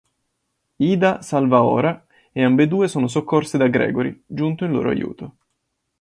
[0.91, 5.35] Ida salva Ora e ambedue sono soccorse da Gregory, giunto in loro aiuto.